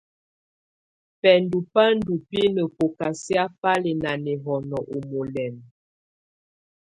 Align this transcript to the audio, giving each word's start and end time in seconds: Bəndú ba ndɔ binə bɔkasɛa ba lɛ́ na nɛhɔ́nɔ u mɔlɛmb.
Bəndú 1.21 1.57
ba 1.73 1.85
ndɔ 1.97 2.13
binə 2.29 2.63
bɔkasɛa 2.75 3.43
ba 3.61 3.71
lɛ́ 3.83 3.95
na 4.03 4.11
nɛhɔ́nɔ 4.23 4.77
u 4.95 4.97
mɔlɛmb. 5.09 5.61